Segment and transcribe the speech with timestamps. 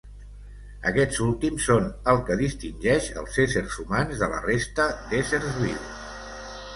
[0.91, 6.01] Aquests últims són el que distingeix els éssers humans de la resta d'éssers vius.